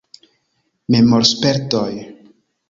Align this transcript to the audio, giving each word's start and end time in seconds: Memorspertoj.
Memorspertoj. 0.95 1.93